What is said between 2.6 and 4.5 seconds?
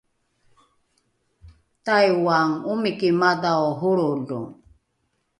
omiki madhao holrolo